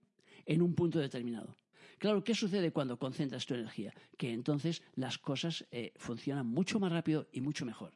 en 0.47 0.63
un 0.63 0.73
punto 0.73 0.97
determinado. 0.97 1.58
Claro, 1.99 2.23
¿qué 2.23 2.33
sucede 2.33 2.71
cuando 2.71 2.97
concentras 2.97 3.45
tu 3.45 3.53
energía? 3.53 3.93
Que 4.17 4.31
entonces 4.31 4.81
las 4.95 5.17
cosas 5.17 5.65
eh, 5.71 5.91
funcionan 5.97 6.47
mucho 6.47 6.79
más 6.79 6.91
rápido 6.91 7.27
y 7.33 7.41
mucho 7.41 7.65
mejor. 7.65 7.91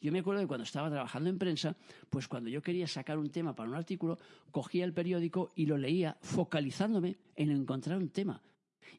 Yo 0.00 0.10
me 0.10 0.20
acuerdo 0.20 0.40
de 0.40 0.46
cuando 0.46 0.64
estaba 0.64 0.90
trabajando 0.90 1.28
en 1.28 1.38
prensa, 1.38 1.76
pues 2.08 2.26
cuando 2.26 2.48
yo 2.48 2.62
quería 2.62 2.88
sacar 2.88 3.18
un 3.18 3.30
tema 3.30 3.54
para 3.54 3.68
un 3.68 3.76
artículo, 3.76 4.18
cogía 4.50 4.84
el 4.84 4.94
periódico 4.94 5.52
y 5.54 5.66
lo 5.66 5.76
leía 5.76 6.16
focalizándome 6.22 7.18
en 7.36 7.50
encontrar 7.50 7.98
un 7.98 8.08
tema. 8.08 8.42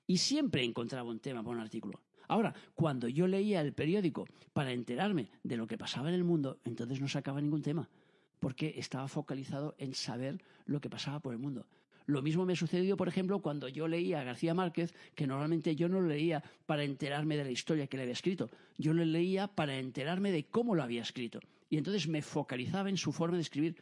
Y 0.05 0.17
siempre 0.17 0.63
encontraba 0.63 1.09
un 1.09 1.19
tema 1.19 1.43
para 1.43 1.57
un 1.57 1.61
artículo. 1.61 1.99
Ahora, 2.27 2.53
cuando 2.75 3.07
yo 3.07 3.27
leía 3.27 3.59
el 3.59 3.73
periódico 3.73 4.27
para 4.53 4.71
enterarme 4.71 5.29
de 5.43 5.57
lo 5.57 5.67
que 5.67 5.79
pasaba 5.79 6.09
en 6.09 6.15
el 6.15 6.23
mundo, 6.23 6.59
entonces 6.63 7.01
no 7.01 7.07
sacaba 7.07 7.41
ningún 7.41 7.63
tema, 7.63 7.89
porque 8.39 8.75
estaba 8.77 9.07
focalizado 9.07 9.75
en 9.79 9.95
saber 9.95 10.41
lo 10.65 10.79
que 10.79 10.89
pasaba 10.89 11.19
por 11.19 11.33
el 11.33 11.39
mundo. 11.39 11.65
Lo 12.05 12.21
mismo 12.21 12.45
me 12.45 12.55
sucedió, 12.55 12.97
por 12.97 13.07
ejemplo, 13.07 13.41
cuando 13.41 13.67
yo 13.67 13.87
leía 13.87 14.21
a 14.21 14.23
García 14.23 14.53
Márquez, 14.53 14.93
que 15.15 15.27
normalmente 15.27 15.75
yo 15.75 15.87
no 15.87 16.01
leía 16.01 16.43
para 16.65 16.83
enterarme 16.83 17.37
de 17.37 17.45
la 17.45 17.51
historia 17.51 17.87
que 17.87 17.97
le 17.97 18.03
había 18.03 18.13
escrito, 18.13 18.49
yo 18.77 18.93
lo 18.93 19.05
leía 19.05 19.47
para 19.47 19.77
enterarme 19.77 20.31
de 20.31 20.45
cómo 20.45 20.75
lo 20.75 20.83
había 20.83 21.01
escrito. 21.01 21.39
Y 21.69 21.77
entonces 21.77 22.07
me 22.07 22.21
focalizaba 22.21 22.89
en 22.89 22.97
su 22.97 23.11
forma 23.11 23.37
de 23.37 23.41
escribir. 23.41 23.77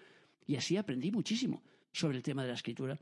Y 0.46 0.55
así 0.55 0.77
aprendí 0.77 1.12
muchísimo 1.12 1.62
sobre 1.91 2.17
el 2.17 2.24
tema 2.24 2.43
de 2.43 2.50
la 2.50 2.55
escritura, 2.55 3.00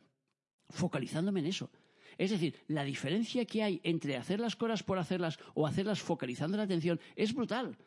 focalizándome 0.70 1.42
en 1.42 1.48
eso. 1.48 1.70
Es 2.18 2.32
decir, 2.32 2.56
la 2.68 2.84
diferencia 2.84 3.46
que 3.46 3.64
hay 3.64 3.80
entre 3.84 4.18
hacer 4.18 4.40
las 4.40 4.56
cosas 4.56 4.84
por 4.84 5.00
hacerlas 5.00 5.40
o 5.54 5.68
hacerlas 5.68 6.02
focalizando 6.02 6.58
la 6.58 6.64
atención 6.64 7.00
es 7.16 7.34
brutal. 7.34 7.78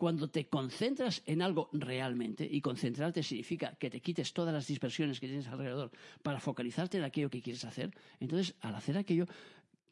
Cuando 0.00 0.30
te 0.30 0.48
concentras 0.48 1.22
en 1.26 1.42
algo 1.42 1.68
realmente, 1.74 2.48
y 2.50 2.62
concentrarte 2.62 3.22
significa 3.22 3.74
que 3.74 3.90
te 3.90 4.00
quites 4.00 4.32
todas 4.32 4.54
las 4.54 4.66
dispersiones 4.66 5.20
que 5.20 5.26
tienes 5.26 5.46
alrededor 5.46 5.90
para 6.22 6.40
focalizarte 6.40 6.96
en 6.96 7.04
aquello 7.04 7.28
que 7.28 7.42
quieres 7.42 7.66
hacer, 7.66 7.94
entonces 8.18 8.54
al 8.62 8.74
hacer 8.74 8.96
aquello 8.96 9.26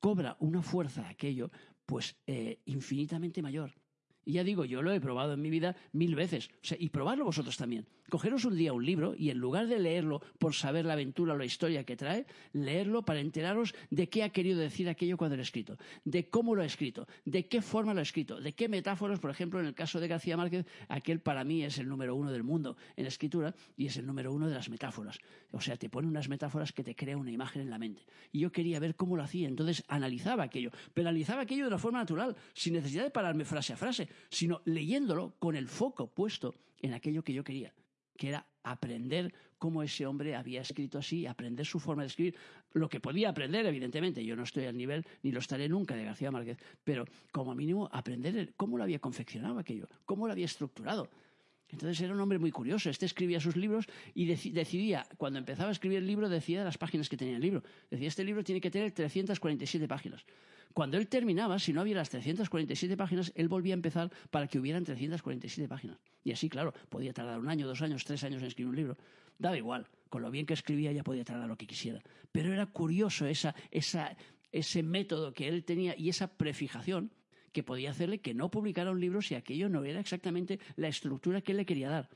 cobra 0.01 0.39
una 0.41 0.63
fuerza 0.63 1.07
aquello 1.07 1.51
pues 1.85 2.17
eh, 2.27 2.59
infinitamente 2.65 3.43
mayor. 3.43 3.75
Y 4.25 4.33
ya 4.33 4.45
digo, 4.45 4.65
yo 4.65 4.81
lo 4.81 4.93
he 4.93 5.01
probado 5.03 5.35
en 5.35 5.43
mi 5.43 5.51
vida 5.51 5.77
mil 5.93 6.15
veces. 6.15 6.49
Y 6.79 6.89
probarlo 6.89 7.27
vosotros 7.27 7.59
también. 7.59 7.87
Cogeros 8.11 8.45
un 8.45 8.57
día 8.57 8.73
un 8.73 8.85
libro 8.85 9.15
y 9.17 9.31
en 9.31 9.39
lugar 9.39 9.67
de 9.67 9.79
leerlo 9.79 10.21
por 10.39 10.55
saber 10.55 10.85
la 10.85 10.95
aventura 10.95 11.35
o 11.35 11.37
la 11.37 11.45
historia 11.45 11.85
que 11.85 11.97
trae, 11.97 12.27
leerlo 12.53 13.03
para 13.03 13.21
enteraros 13.21 13.75
de 13.91 14.09
qué 14.09 14.23
ha 14.23 14.31
querido 14.31 14.59
decir 14.59 14.89
aquello 14.89 15.17
cuando 15.17 15.37
lo 15.37 15.41
ha 15.41 15.43
escrito, 15.43 15.77
de 16.05 16.29
cómo 16.29 16.55
lo 16.55 16.63
ha 16.63 16.67
escrito, 16.67 17.07
de 17.25 17.47
qué 17.47 17.61
forma 17.61 17.93
lo 17.93 18.01
ha 18.01 18.03
escrito, 18.03 18.41
de 18.41 18.53
qué 18.55 18.69
metáforas, 18.69 19.21
por 19.21 19.31
ejemplo, 19.31 19.61
en 19.61 19.67
el 19.67 19.75
caso 19.75 20.01
de 20.01 20.09
García 20.09 20.37
Márquez, 20.37 20.67
aquel 20.89 21.21
para 21.21 21.45
mí 21.45 21.65
es 21.65 21.79
el 21.79 21.89
número 21.89 22.15
uno 22.15 22.33
del 22.33 22.45
mundo 22.45 22.77
en 22.97 23.05
la 23.05 23.09
escritura 23.09 23.55
y 23.77 23.87
es 23.87 23.97
el 23.97 24.07
número 24.07 24.33
uno 24.33 24.49
de 24.49 24.55
las 24.55 24.69
metáforas. 24.69 25.19
O 25.51 25.61
sea, 25.61 25.77
te 25.77 25.89
pone 25.89 26.09
unas 26.09 26.29
metáforas 26.29 26.73
que 26.73 26.85
te 26.85 26.95
crea 26.95 27.17
una 27.17 27.31
imagen 27.31 27.63
en 27.63 27.71
la 27.71 27.79
mente. 27.79 28.03
Y 28.33 28.41
yo 28.41 28.53
quería 28.53 28.81
ver 28.81 28.97
cómo 28.97 29.17
lo 29.17 29.23
hacía, 29.23 29.49
entonces 29.49 29.85
analizaba 29.89 30.45
aquello, 30.45 30.71
pero 30.95 31.09
analizaba 31.09 31.43
aquello 31.43 31.65
de 31.65 31.69
una 31.69 31.79
forma 31.79 31.99
natural, 31.99 32.37
sin 32.55 32.75
necesidad 32.75 33.05
de 33.05 33.11
pararme 33.11 33.45
frase 33.45 33.73
a 33.73 33.77
frase 33.77 34.09
sino 34.31 34.61
leyéndolo 34.65 35.35
con 35.39 35.57
el 35.57 35.69
foco 35.69 36.09
puesto 36.09 36.55
en 36.81 36.95
aquello 36.95 37.23
que 37.25 37.33
yo 37.33 37.45
quería, 37.45 37.73
que 38.19 38.29
era 38.29 38.47
aprender 38.65 39.33
cómo 39.57 39.83
ese 39.83 40.05
hombre 40.05 40.37
había 40.37 40.61
escrito 40.61 40.99
así, 40.99 41.25
aprender 41.25 41.65
su 41.65 41.81
forma 41.81 42.03
de 42.03 42.09
escribir, 42.09 42.35
lo 42.73 42.89
que 42.89 43.01
podía 43.01 43.31
aprender, 43.31 43.65
evidentemente, 43.65 44.23
yo 44.25 44.37
no 44.37 44.43
estoy 44.43 44.67
al 44.67 44.77
nivel, 44.77 45.07
ni 45.23 45.33
lo 45.33 45.39
estaré 45.39 45.69
nunca 45.69 45.97
de 45.97 46.05
García 46.05 46.31
Márquez, 46.31 46.59
pero 46.85 47.07
como 47.33 47.55
mínimo 47.55 47.89
aprender 47.93 48.53
cómo 48.57 48.77
lo 48.77 48.85
había 48.85 48.99
confeccionado 48.99 49.59
aquello, 49.59 49.89
cómo 50.05 50.27
lo 50.27 50.33
había 50.33 50.45
estructurado. 50.45 51.09
Entonces 51.71 52.01
era 52.01 52.15
un 52.15 52.21
hombre 52.21 52.39
muy 52.39 52.51
curioso. 52.51 52.89
Este 52.89 53.07
escribía 53.07 53.41
sus 53.41 53.57
libros 53.57 53.87
y 54.15 54.27
decidía, 54.27 55.07
cuando 55.17 55.39
empezaba 55.39 55.69
a 55.69 55.73
escribir 55.73 55.99
el 55.99 56.07
libro, 56.07 56.29
decía 56.29 56.65
las 56.65 56.79
páginas 56.79 57.09
que 57.09 57.17
tenía 57.17 57.37
el 57.37 57.43
libro. 57.43 57.63
Decía, 57.91 58.09
este 58.09 58.25
libro 58.25 58.43
tiene 58.43 58.61
que 58.61 58.71
tener 58.71 58.93
347 58.93 59.87
páginas. 59.87 60.25
Cuando 60.75 60.97
él 60.97 61.09
terminaba, 61.09 61.59
si 61.59 61.73
no 61.73 61.81
había 61.81 61.97
las 61.97 62.11
347 62.11 62.97
páginas, 62.97 63.33
él 63.35 63.49
volvía 63.49 63.75
a 63.75 63.77
empezar 63.77 64.11
para 64.31 64.47
que 64.47 64.59
hubieran 64.59 64.85
347 64.85 65.69
páginas. 65.69 65.99
Y 66.23 66.33
así, 66.33 66.49
claro, 66.49 66.73
podía 66.89 67.13
tardar 67.13 67.39
un 67.41 67.49
año, 67.49 67.67
dos 67.67 67.83
años, 67.83 68.05
tres 68.05 68.23
años 68.25 68.43
en 68.43 68.49
escribir 68.49 68.71
un 68.71 68.77
libro. 68.77 68.97
Daba 69.39 69.57
igual, 69.57 69.87
con 70.09 70.23
lo 70.23 70.31
bien 70.31 70.47
que 70.47 70.55
escribía 70.55 70.93
ya 70.93 71.03
podía 71.03 71.25
tardar 71.25 71.49
lo 71.49 71.57
que 71.57 71.67
quisiera. 71.67 72.01
Pero 72.31 72.53
era 72.53 72.67
curioso 72.67 73.27
ese 73.27 74.83
método 74.83 75.33
que 75.33 75.49
él 75.49 75.65
tenía 75.65 75.97
y 75.97 76.09
esa 76.09 76.37
prefijación 76.37 77.13
que 77.53 77.63
podía 77.63 77.91
hacerle 77.91 78.21
que 78.21 78.35
no 78.35 78.51
publicara 78.51 78.91
un 78.91 79.01
libro 79.01 79.23
si 79.23 79.35
aquello 79.35 79.69
no 79.69 79.85
era 79.85 80.01
exactamente 80.01 80.61
la 80.77 80.89
estructura 80.89 81.41
que 81.41 81.53
él 81.53 81.59
le 81.59 81.67
quería 81.67 81.89
dar. 81.89 82.09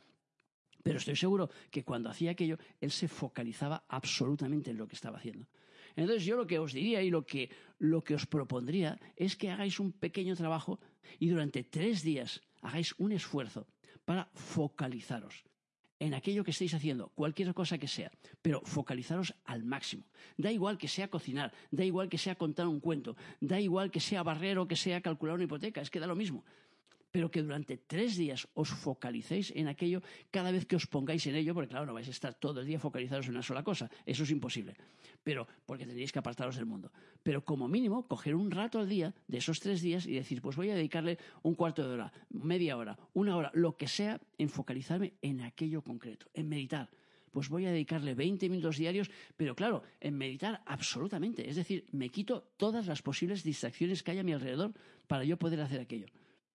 Pero 0.83 0.99
estoy 0.99 1.17
seguro 1.17 1.49
que 1.71 1.85
cuando 1.85 2.11
hacía 2.11 2.33
aquello, 2.33 2.59
él 2.81 2.91
se 2.91 3.09
focalizaba 3.09 3.85
absolutamente 3.89 4.73
en 4.73 4.79
lo 4.79 4.87
que 4.87 4.97
estaba 4.97 5.19
haciendo. 5.19 5.47
Entonces 5.97 6.25
yo 6.25 6.37
lo 6.37 6.47
que 6.47 6.59
os 6.59 6.73
diría 6.73 7.03
y 7.03 7.11
lo 7.11 7.25
que, 7.27 7.51
lo 7.79 8.03
que 8.03 8.15
os 8.15 8.27
propondría 8.27 8.99
es 9.17 9.37
que 9.37 9.51
hagáis 9.51 9.81
un 9.81 9.93
pequeño 9.93 10.37
trabajo 10.37 10.81
y 11.19 11.29
durante 11.29 11.63
tres 11.63 12.03
días 12.03 12.41
hagáis 12.61 12.95
un 12.99 13.13
esfuerzo 13.13 13.67
para 14.05 14.31
focalizaros 14.35 15.45
en 16.03 16.15
aquello 16.15 16.43
que 16.43 16.51
estéis 16.51 16.75
haciendo, 16.75 17.11
cualquier 17.15 17.55
cosa 17.55 17.79
que 17.79 17.87
sea, 17.87 18.11
pero 18.43 18.61
focalizaros 18.65 19.37
al 19.45 19.63
máximo. 19.63 20.03
Da 20.37 20.51
igual 20.51 20.77
que 20.77 20.89
sea 20.89 21.07
cocinar, 21.07 21.53
da 21.71 21.85
igual 21.85 22.09
que 22.09 22.19
sea 22.19 22.35
contar 22.35 22.67
un 22.67 22.81
cuento, 22.81 23.15
da 23.41 23.61
igual 23.61 23.93
que 23.93 24.01
sea 24.01 24.25
barrer 24.25 24.59
o 24.59 24.67
que 24.67 24.75
sea 24.75 25.01
calcular 25.01 25.37
una 25.37 25.45
hipoteca, 25.45 25.81
es 25.81 25.91
que 25.91 26.01
da 26.01 26.09
lo 26.09 26.17
mismo 26.17 26.45
pero 27.13 27.31
que 27.31 27.43
durante 27.45 27.77
tres 27.77 28.17
días 28.17 28.49
os 28.57 28.73
focalicéis 28.73 29.53
en 29.55 29.69
aquello 29.69 30.01
cada 30.33 30.51
vez 30.51 30.65
que 30.65 30.75
os 30.75 30.89
pongáis 30.89 31.29
en 31.29 31.37
ello, 31.37 31.53
porque 31.53 31.69
claro, 31.69 31.87
no 31.87 31.95
vais 31.95 32.09
a 32.09 32.17
estar 32.17 32.33
todo 32.35 32.65
el 32.65 32.67
día 32.67 32.81
focalizados 32.81 33.29
en 33.29 33.37
una 33.37 33.45
sola 33.45 33.63
cosa, 33.63 33.93
eso 34.09 34.25
es 34.25 34.31
imposible, 34.33 34.75
pero 35.23 35.47
porque 35.69 35.85
tendréis 35.85 36.11
que 36.11 36.19
apartaros 36.19 36.57
del 36.57 36.67
mundo. 36.67 36.91
Pero 37.23 37.45
como 37.45 37.69
mínimo, 37.69 38.09
coger 38.09 38.35
un 38.35 38.51
rato 38.51 38.81
al 38.81 38.89
día 38.89 39.15
de 39.29 39.39
esos 39.39 39.61
tres 39.61 39.83
días 39.83 40.07
y 40.09 40.15
decir, 40.15 40.41
pues 40.41 40.57
voy 40.57 40.71
a 40.71 40.75
dedicarle 40.75 41.19
un 41.45 41.55
cuarto 41.55 41.87
de 41.87 41.95
hora, 41.95 42.13
media 42.31 42.77
hora, 42.77 42.99
una 43.13 43.37
hora, 43.37 43.53
lo 43.55 43.77
que 43.77 43.87
sea, 43.87 44.19
en 44.39 44.49
focalizarme 44.49 45.13
en 45.21 45.43
aquello 45.43 45.83
concreto, 45.85 46.27
en 46.35 46.49
meditar 46.49 46.91
pues 47.33 47.49
voy 47.49 47.65
a 47.65 47.73
dedicarle 47.73 48.15
20 48.15 48.51
minutos 48.51 48.77
diarios, 48.77 49.11
pero 49.39 49.57
claro, 49.57 49.83
en 50.01 50.19
meditar 50.19 50.63
absolutamente. 50.67 51.49
Es 51.49 51.57
decir, 51.57 51.87
me 51.91 52.11
quito 52.11 52.43
todas 52.59 52.87
las 52.87 53.01
posibles 53.01 53.43
distracciones 53.43 54.03
que 54.03 54.11
hay 54.11 54.19
a 54.19 54.23
mi 54.23 54.35
alrededor 54.35 54.75
para 55.07 55.25
yo 55.25 55.39
poder 55.39 55.63
hacer 55.63 55.81
aquello. 55.81 56.09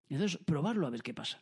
Entonces, 0.09 0.39
probarlo 0.45 0.87
a 0.87 0.89
ver 0.89 1.01
qué 1.01 1.13
pasa. 1.13 1.41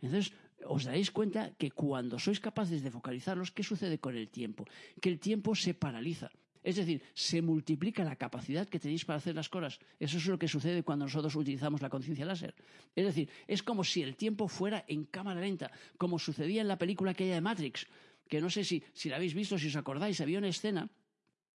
Entonces, 0.00 0.32
os 0.66 0.84
daréis 0.84 1.10
cuenta 1.10 1.52
que 1.56 1.70
cuando 1.70 2.18
sois 2.18 2.40
capaces 2.40 2.82
de 2.82 2.90
focalizarlos, 2.90 3.50
¿qué 3.50 3.62
sucede 3.62 3.98
con 3.98 4.16
el 4.16 4.28
tiempo? 4.28 4.64
Que 5.00 5.08
el 5.08 5.18
tiempo 5.18 5.54
se 5.54 5.74
paraliza. 5.74 6.30
Es 6.62 6.76
decir, 6.76 7.02
se 7.12 7.42
multiplica 7.42 8.04
la 8.04 8.16
capacidad 8.16 8.66
que 8.66 8.80
tenéis 8.80 9.04
para 9.04 9.18
hacer 9.18 9.34
las 9.34 9.50
cosas. 9.50 9.78
Eso 10.00 10.16
es 10.16 10.26
lo 10.26 10.38
que 10.38 10.48
sucede 10.48 10.82
cuando 10.82 11.04
nosotros 11.04 11.36
utilizamos 11.36 11.82
la 11.82 11.90
conciencia 11.90 12.24
láser. 12.24 12.54
Es 12.96 13.04
decir, 13.04 13.28
es 13.46 13.62
como 13.62 13.84
si 13.84 14.02
el 14.02 14.16
tiempo 14.16 14.48
fuera 14.48 14.84
en 14.88 15.04
cámara 15.04 15.40
lenta, 15.40 15.70
como 15.98 16.18
sucedía 16.18 16.62
en 16.62 16.68
la 16.68 16.78
película 16.78 17.10
aquella 17.10 17.34
de 17.34 17.42
Matrix, 17.42 17.86
que 18.28 18.40
no 18.40 18.48
sé 18.48 18.64
si, 18.64 18.82
si 18.94 19.10
la 19.10 19.16
habéis 19.16 19.34
visto, 19.34 19.58
si 19.58 19.68
os 19.68 19.76
acordáis, 19.76 20.22
había 20.22 20.38
una 20.38 20.48
escena 20.48 20.88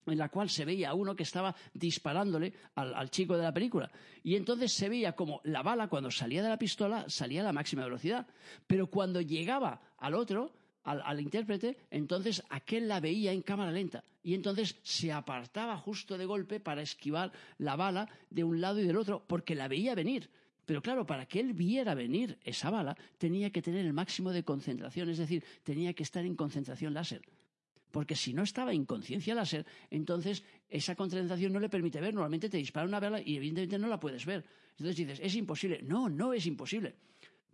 en 0.06 0.18
la 0.18 0.30
cual 0.30 0.50
se 0.50 0.66
veía 0.66 0.90
a 0.90 0.94
uno 0.94 1.16
que 1.16 1.24
estaba 1.24 1.56
disparándole 1.74 2.54
al, 2.76 3.10
chico 3.10 3.38
de 3.38 3.44
la 3.44 3.54
película. 3.54 3.92
Y 4.24 4.36
entonces 4.36 4.72
se 4.74 4.90
veía 4.90 5.14
como 5.14 5.42
la 5.44 5.62
bala, 5.62 5.88
cuando 5.88 6.12
salía 6.12 6.44
de 6.44 6.50
la 6.50 6.58
pistola, 6.58 7.06
salía 7.10 7.42
a 7.42 7.46
la 7.46 7.54
máxima 7.54 7.84
velocidad. 7.84 8.28
Pero 8.68 8.88
cuando 8.88 9.22
llegaba 9.22 9.82
al 9.98 10.16
otro, 10.16 10.54
al, 10.84 11.02
al, 11.04 11.20
intérprete, 11.20 11.78
entonces 11.92 12.44
aquel 12.50 12.88
la 12.88 13.00
veía 13.00 13.32
en 13.32 13.42
cámara 13.42 13.72
lenta. 13.72 14.04
Y 14.24 14.34
entonces 14.34 14.78
se 14.84 15.12
apartaba 15.12 15.78
justo 15.78 16.18
de 16.18 16.26
golpe 16.26 16.60
para 16.60 16.82
esquivar 16.82 17.32
la 17.58 17.76
bala 17.76 18.10
de 18.30 18.44
un 18.44 18.62
lado 18.62 18.80
y 18.80 18.88
del 18.88 18.98
otro, 18.98 19.24
porque 19.28 19.56
la 19.56 19.68
veía 19.68 19.96
venir. 19.96 20.30
Pero 20.70 20.84
claro, 20.84 21.04
para 21.04 21.26
que 21.26 21.40
él 21.40 21.54
viera 21.54 21.96
venir 21.96 22.38
esa 22.44 22.70
bala, 22.70 22.96
tenía 23.18 23.50
que 23.50 23.60
tener 23.60 23.88
el 23.88 23.92
máximo 23.92 24.32
de 24.32 24.44
concentración, 24.44 25.10
es 25.10 25.18
decir, 25.18 25.44
tenía 25.64 25.94
que 25.94 26.04
estar 26.04 26.24
en 26.24 26.36
concentración 26.36 26.94
láser. 26.94 27.24
Porque 27.92 28.16
si 28.16 28.34
no 28.34 28.44
estaba 28.44 28.74
en 28.74 28.86
conciencia 28.86 29.36
láser, 29.36 29.66
entonces 29.90 30.44
esa 30.70 30.96
concentración 30.96 31.54
no 31.54 31.60
le 31.60 31.70
permite 31.70 32.00
ver. 32.00 32.14
Normalmente 32.14 32.50
te 32.50 32.58
dispara 32.58 32.88
una 32.88 33.00
bala 33.00 33.22
y 33.22 33.38
evidentemente 33.38 33.80
no 33.80 33.88
la 33.88 34.00
puedes 34.00 34.26
ver. 34.26 34.46
Entonces 34.72 34.96
dices, 34.96 35.20
es 35.22 35.36
imposible. 35.36 35.82
No, 35.84 36.10
no 36.10 36.34
es 36.34 36.46
imposible. 36.46 36.96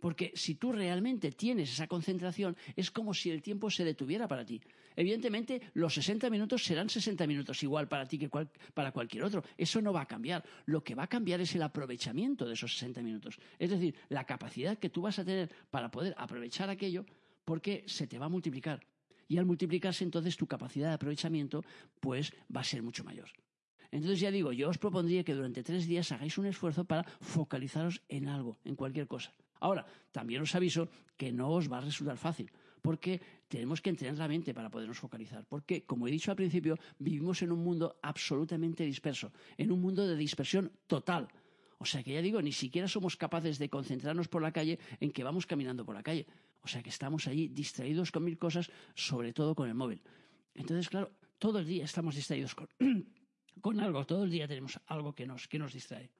Porque 0.00 0.32
si 0.34 0.56
tú 0.56 0.72
realmente 0.72 1.32
tienes 1.32 1.72
esa 1.72 1.86
concentración, 1.86 2.56
es 2.76 2.90
como 2.90 3.14
si 3.14 3.30
el 3.30 3.42
tiempo 3.42 3.70
se 3.70 3.84
detuviera 3.84 4.28
para 4.28 4.44
ti. 4.44 4.60
Evidentemente, 4.94 5.60
los 5.74 5.94
60 5.94 6.28
minutos 6.30 6.64
serán 6.64 6.88
60 6.88 7.26
minutos 7.26 7.62
igual 7.62 7.88
para 7.88 8.06
ti 8.06 8.18
que 8.18 8.28
para 8.28 8.92
cualquier 8.92 9.24
otro. 9.24 9.42
Eso 9.56 9.80
no 9.80 9.92
va 9.92 10.02
a 10.02 10.06
cambiar. 10.06 10.44
Lo 10.66 10.84
que 10.84 10.94
va 10.94 11.04
a 11.04 11.08
cambiar 11.08 11.40
es 11.40 11.54
el 11.54 11.62
aprovechamiento 11.62 12.46
de 12.46 12.54
esos 12.54 12.72
60 12.74 13.02
minutos. 13.02 13.38
Es 13.58 13.70
decir, 13.70 13.94
la 14.08 14.24
capacidad 14.24 14.78
que 14.78 14.90
tú 14.90 15.02
vas 15.02 15.18
a 15.18 15.24
tener 15.24 15.50
para 15.70 15.90
poder 15.90 16.14
aprovechar 16.18 16.68
aquello 16.68 17.04
porque 17.44 17.84
se 17.86 18.06
te 18.06 18.18
va 18.18 18.26
a 18.26 18.30
multiplicar 18.30 18.80
y 19.28 19.38
al 19.38 19.46
multiplicarse 19.46 20.04
entonces 20.04 20.36
tu 20.36 20.46
capacidad 20.46 20.88
de 20.88 20.94
aprovechamiento 20.94 21.64
pues 22.00 22.32
va 22.54 22.60
a 22.60 22.64
ser 22.64 22.82
mucho 22.82 23.04
mayor. 23.04 23.30
Entonces 23.90 24.20
ya 24.20 24.30
digo, 24.30 24.52
yo 24.52 24.68
os 24.68 24.78
propondría 24.78 25.24
que 25.24 25.34
durante 25.34 25.62
tres 25.62 25.86
días 25.86 26.10
hagáis 26.12 26.38
un 26.38 26.46
esfuerzo 26.46 26.84
para 26.84 27.04
focalizaros 27.20 28.02
en 28.08 28.28
algo, 28.28 28.58
en 28.64 28.74
cualquier 28.74 29.06
cosa. 29.06 29.32
Ahora, 29.60 29.86
también 30.12 30.42
os 30.42 30.54
aviso 30.54 30.88
que 31.16 31.32
no 31.32 31.50
os 31.50 31.70
va 31.70 31.78
a 31.78 31.86
resultar 31.86 32.18
fácil, 32.18 32.50
porque 32.82 33.20
tenemos 33.48 33.80
que 33.80 33.90
entrenar 33.90 34.18
la 34.18 34.28
mente 34.28 34.52
para 34.52 34.70
podernos 34.70 34.98
focalizar. 34.98 35.46
Porque, 35.46 35.84
como 35.84 36.06
he 36.06 36.10
dicho 36.10 36.30
al 36.30 36.36
principio, 36.36 36.76
vivimos 36.98 37.42
en 37.42 37.52
un 37.52 37.64
mundo 37.64 37.98
absolutamente 38.02 38.84
disperso, 38.84 39.32
en 39.56 39.72
un 39.72 39.80
mundo 39.80 40.06
de 40.06 40.16
dispersión 40.16 40.72
total. 40.86 41.28
O 41.78 41.84
sea 41.84 42.02
que 42.02 42.12
ya 42.12 42.22
digo, 42.22 42.40
ni 42.40 42.52
siquiera 42.52 42.88
somos 42.88 43.16
capaces 43.16 43.58
de 43.58 43.68
concentrarnos 43.68 44.28
por 44.28 44.40
la 44.40 44.52
calle 44.52 44.78
en 45.00 45.10
que 45.10 45.24
vamos 45.24 45.46
caminando 45.46 45.84
por 45.84 45.94
la 45.94 46.02
calle. 46.02 46.26
O 46.62 46.68
sea 46.68 46.82
que 46.82 46.88
estamos 46.88 47.26
allí 47.28 47.48
distraídos 47.48 48.10
con 48.10 48.24
mil 48.24 48.38
cosas, 48.38 48.70
sobre 48.94 49.32
todo 49.32 49.54
con 49.54 49.68
el 49.68 49.74
móvil. 49.74 50.02
Entonces, 50.54 50.88
claro, 50.88 51.12
todo 51.38 51.58
el 51.58 51.66
día 51.66 51.84
estamos 51.84 52.14
distraídos 52.16 52.54
con, 52.54 52.68
con 53.60 53.80
algo, 53.80 54.06
todo 54.06 54.24
el 54.24 54.30
día 54.30 54.48
tenemos 54.48 54.80
algo 54.86 55.14
que 55.14 55.26
nos, 55.26 55.48
que 55.48 55.58
nos 55.58 55.74
distrae, 55.74 56.10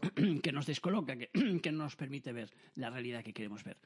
que 0.42 0.52
nos 0.52 0.66
descoloca, 0.66 1.16
que, 1.16 1.30
que 1.62 1.72
no 1.72 1.84
nos 1.84 1.94
permite 1.94 2.32
ver 2.32 2.52
la 2.74 2.90
realidad 2.90 3.22
que 3.22 3.32
queremos 3.32 3.62
ver. 3.62 3.78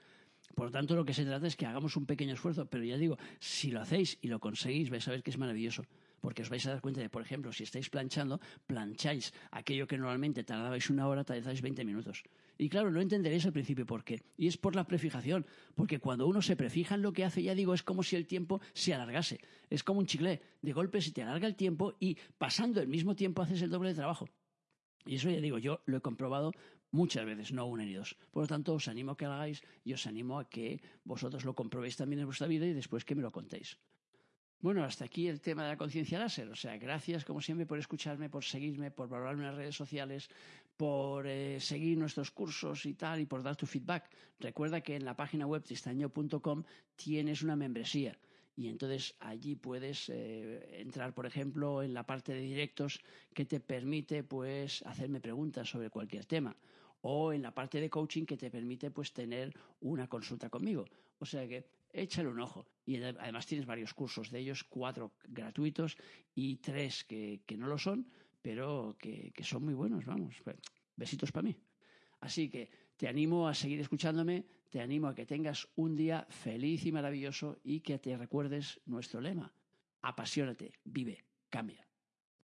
Por 0.55 0.67
lo 0.67 0.71
tanto, 0.71 0.95
lo 0.95 1.05
que 1.05 1.15
se 1.15 1.25
trata 1.25 1.47
es 1.47 1.57
que 1.57 1.67
hagamos 1.67 1.97
un 1.97 2.07
pequeño 2.07 2.35
esfuerzo, 2.35 2.67
pero 2.67 2.85
ya 2.85 2.97
digo, 2.97 3.19
si 3.39 3.71
lo 3.71 3.81
hacéis 3.81 4.19
y 4.21 4.29
lo 4.29 4.41
conseguís, 4.41 4.91
vais 4.91 5.07
a 5.09 5.13
ver 5.13 5.23
que 5.23 5.31
es 5.31 5.39
maravilloso 5.39 5.85
porque 6.21 6.43
os 6.43 6.51
vais 6.51 6.65
a 6.67 6.71
dar 6.71 6.81
cuenta 6.81 7.01
de, 7.01 7.09
por 7.09 7.23
ejemplo, 7.23 7.53
si 7.53 7.65
estáis 7.65 7.89
planchando, 7.89 8.41
plancháis 8.67 9.33
aquello 9.51 9.89
que 9.89 9.97
normalmente 9.97 10.45
tardabais 10.45 10.91
una 10.91 11.09
hora, 11.09 11.25
tardáis 11.25 11.63
20 11.63 11.85
minutos. 11.85 12.23
Y 12.59 12.69
claro, 12.69 12.91
no 12.91 13.01
entenderéis 13.01 13.47
al 13.47 13.53
principio 13.53 13.87
por 13.87 14.05
qué. 14.05 14.23
Y 14.37 14.47
es 14.47 14.59
por 14.59 14.77
la 14.77 14.85
prefijación, 14.85 15.47
porque 15.75 15.99
cuando 15.99 16.29
uno 16.29 16.43
se 16.43 16.57
prefija 16.57 16.95
en 16.95 17.03
lo 17.03 17.13
que 17.13 17.25
hace, 17.25 17.43
ya 17.43 17.55
digo, 17.55 17.73
es 17.73 17.83
como 17.83 18.03
si 18.03 18.17
el 18.17 18.27
tiempo 18.27 18.61
se 18.75 18.93
alargase. 18.93 19.41
Es 19.71 19.83
como 19.83 20.01
un 20.01 20.07
chicle. 20.07 20.43
De 20.61 20.73
golpe 20.73 21.01
se 21.01 21.13
te 21.13 21.23
alarga 21.23 21.47
el 21.47 21.57
tiempo 21.57 21.97
y 21.99 22.19
pasando 22.37 22.81
el 22.81 22.89
mismo 22.89 23.17
tiempo 23.17 23.41
haces 23.43 23.63
el 23.63 23.71
doble 23.71 23.91
de 23.91 23.95
trabajo. 23.95 24.29
Y 25.07 25.15
eso 25.15 25.31
ya 25.31 25.41
digo, 25.41 25.57
yo 25.57 25.81
lo 25.87 25.97
he 25.97 26.01
comprobado 26.03 26.53
muchas 26.91 27.25
veces, 27.25 27.53
no 27.53 27.67
una 27.67 27.85
ni 27.85 27.95
dos. 27.95 28.17
Por 28.31 28.45
lo 28.45 28.47
tanto, 28.49 28.75
os 28.75 28.89
animo 28.89 29.13
a 29.13 29.17
que 29.17 29.27
lo 29.27 29.33
hagáis 29.33 29.63
y 29.85 29.93
os 29.93 30.07
animo 30.07 30.39
a 30.39 30.49
que 30.49 30.81
vosotros 31.05 31.45
lo 31.45 31.55
comprobéis 31.55 31.97
también 31.97 32.21
en 32.21 32.27
vuestra 32.27 32.47
vida 32.47 32.67
y 32.67 32.73
después 32.73 33.05
que 33.05 33.15
me 33.15 33.23
lo 33.23 33.31
contéis. 33.31 33.79
Bueno, 34.63 34.85
hasta 34.85 35.07
aquí 35.07 35.27
el 35.27 35.41
tema 35.41 35.63
de 35.63 35.71
la 35.71 35.77
conciencia 35.79 36.19
láser. 36.19 36.49
O 36.51 36.57
sea, 36.57 36.77
gracias 36.77 37.25
como 37.25 37.41
siempre 37.41 37.65
por 37.65 37.79
escucharme, 37.79 38.29
por 38.29 38.45
seguirme, 38.45 38.91
por 38.91 39.09
valorarme 39.09 39.45
en 39.45 39.49
las 39.49 39.57
redes 39.57 39.75
sociales, 39.75 40.29
por 40.77 41.27
eh, 41.27 41.59
seguir 41.61 41.97
nuestros 41.97 42.31
cursos 42.31 42.85
y 42.85 42.93
tal, 42.95 43.21
y 43.21 43.27
por 43.27 43.43
dar 43.43 43.57
tu 43.57 43.65
feedback. 43.65 44.11
Recuerda 44.39 44.83
que 44.83 44.97
en 44.97 45.07
la 45.07 45.17
página 45.17 45.47
web 45.47 45.63
tristaño.com 45.63 46.65
tienes 46.95 47.43
una 47.43 47.57
membresía. 47.57 48.19
Y 48.61 48.69
entonces 48.69 49.15
allí 49.21 49.57
puedes 49.57 50.11
eh, 50.11 50.83
entrar, 50.83 51.15
por 51.15 51.25
ejemplo, 51.25 51.83
en 51.83 51.95
la 51.95 52.05
parte 52.05 52.35
de 52.35 52.43
directos 52.43 53.01
que 53.33 53.47
te 53.47 53.59
permite 53.59 54.23
pues 54.23 54.83
hacerme 54.83 55.19
preguntas 55.19 55.71
sobre 55.71 55.89
cualquier 55.89 56.27
tema 56.27 56.55
o 57.01 57.33
en 57.33 57.41
la 57.41 57.55
parte 57.55 57.81
de 57.81 57.89
coaching 57.89 58.27
que 58.27 58.37
te 58.37 58.51
permite 58.51 58.91
pues 58.91 59.15
tener 59.15 59.55
una 59.81 60.09
consulta 60.09 60.51
conmigo. 60.51 60.85
O 61.21 61.25
sea 61.25 61.49
que 61.49 61.65
échale 61.91 62.29
un 62.29 62.39
ojo. 62.39 62.67
Y 62.85 63.03
además 63.03 63.47
tienes 63.47 63.67
varios 63.67 63.95
cursos, 63.95 64.31
de 64.31 64.41
ellos 64.41 64.63
cuatro 64.63 65.13
gratuitos 65.27 65.97
y 66.35 66.57
tres 66.57 67.05
que, 67.05 67.41
no 67.57 67.67
lo 67.67 67.79
son, 67.79 68.07
pero 68.43 68.95
que, 68.99 69.33
que 69.35 69.43
son 69.43 69.65
muy 69.65 69.73
buenos, 69.73 70.05
vamos. 70.05 70.37
Pues, 70.45 70.57
besitos 70.97 71.33
para 71.33 71.45
mí. 71.45 71.57
Así 72.21 72.51
que 72.51 72.69
te 72.99 73.09
animo 73.09 73.49
a 73.49 73.55
seguir 73.55 73.81
escuchándome, 73.81 74.45
te 74.71 74.81
animo 74.81 75.09
a 75.09 75.15
que 75.15 75.27
tengas 75.27 75.69
un 75.75 75.97
día 75.97 76.27
feliz 76.31 76.87
y 76.87 76.93
maravilloso 76.93 77.59
y 77.63 77.81
que 77.81 77.99
te 77.99 78.17
recuerdes 78.17 78.81
nuestro 78.87 79.21
lema. 79.21 79.53
Apasionate, 80.03 80.73
vive, 80.85 81.25
cambia. 81.51 81.90